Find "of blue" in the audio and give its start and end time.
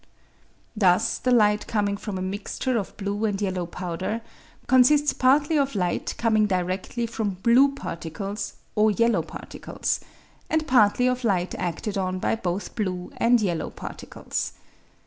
2.75-3.25